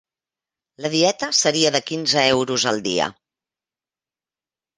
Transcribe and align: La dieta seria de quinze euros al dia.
La 0.85 0.89
dieta 0.93 1.29
seria 1.39 1.71
de 1.75 1.81
quinze 1.89 2.23
euros 2.33 2.67
al 2.73 2.81
dia. 2.89 3.11